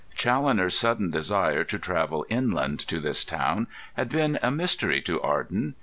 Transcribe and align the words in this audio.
Challoner's 0.15 0.75
sudden 0.75 1.11
desire 1.11 1.63
to 1.65 1.77
travel 1.77 2.25
inland 2.27 2.79
to 2.79 2.99
this 2.99 3.23
town 3.23 3.67
had 3.93 4.09
been 4.09 4.39
a 4.41 4.49
mystery 4.49 4.99
to 5.03 5.21
Arden. 5.21 5.75